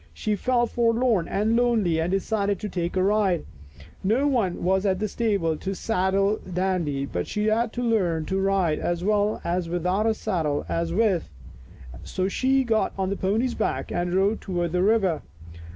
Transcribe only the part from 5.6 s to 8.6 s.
saddle Dandy, but she had learned to